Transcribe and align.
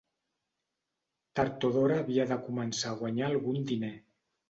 Tard 1.41 1.69
o 1.71 1.73
d'hora 1.77 2.01
havia 2.07 2.27
de 2.35 2.41
començar 2.51 2.97
a 2.97 3.01
guanyar 3.07 3.33
algun 3.33 3.65
diner 3.75 3.97